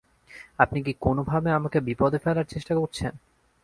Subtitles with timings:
[0.59, 3.13] আপনি কি কোনোভাবে আমাকে বিপদে ফেলার চেষ্টা করছেন?